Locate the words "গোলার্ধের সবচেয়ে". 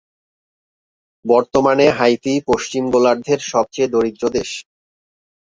2.93-3.87